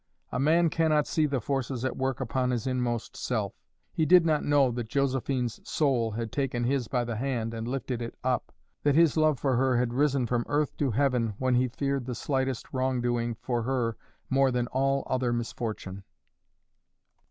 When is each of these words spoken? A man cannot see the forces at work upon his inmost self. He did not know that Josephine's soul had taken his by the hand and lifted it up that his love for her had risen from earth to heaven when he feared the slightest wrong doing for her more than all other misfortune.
A 0.31 0.39
man 0.39 0.71
cannot 0.71 1.05
see 1.05 1.27
the 1.27 1.39
forces 1.39 1.85
at 1.85 1.95
work 1.95 2.19
upon 2.19 2.49
his 2.49 2.65
inmost 2.65 3.15
self. 3.15 3.53
He 3.93 4.03
did 4.03 4.25
not 4.25 4.43
know 4.43 4.71
that 4.71 4.89
Josephine's 4.89 5.59
soul 5.63 6.09
had 6.09 6.31
taken 6.31 6.63
his 6.63 6.87
by 6.87 7.03
the 7.03 7.17
hand 7.17 7.53
and 7.53 7.67
lifted 7.67 8.01
it 8.01 8.15
up 8.23 8.51
that 8.81 8.95
his 8.95 9.15
love 9.15 9.37
for 9.39 9.55
her 9.57 9.77
had 9.77 9.93
risen 9.93 10.25
from 10.25 10.43
earth 10.47 10.75
to 10.77 10.89
heaven 10.89 11.35
when 11.37 11.53
he 11.53 11.67
feared 11.67 12.07
the 12.07 12.15
slightest 12.15 12.73
wrong 12.73 12.99
doing 12.99 13.35
for 13.35 13.61
her 13.61 13.95
more 14.27 14.49
than 14.49 14.65
all 14.71 15.03
other 15.05 15.31
misfortune. 15.31 16.03